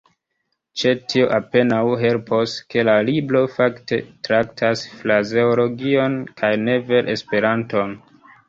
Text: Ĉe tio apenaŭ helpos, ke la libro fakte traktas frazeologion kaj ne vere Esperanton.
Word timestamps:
Ĉe 0.83 0.91
tio 1.11 1.27
apenaŭ 1.35 1.81
helpos, 2.03 2.55
ke 2.75 2.85
la 2.89 2.95
libro 3.11 3.43
fakte 3.57 4.01
traktas 4.29 4.83
frazeologion 5.03 6.19
kaj 6.41 6.53
ne 6.67 6.83
vere 6.91 7.17
Esperanton. 7.19 7.99